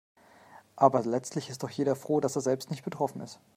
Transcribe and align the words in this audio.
Aber 0.77 1.03
letztlich 1.03 1.51
ist 1.51 1.61
doch 1.61 1.69
jeder 1.69 1.95
froh, 1.95 2.21
dass 2.21 2.35
er 2.35 2.41
selbst 2.41 2.71
nicht 2.71 2.83
betroffen 2.83 3.21
ist. 3.21 3.39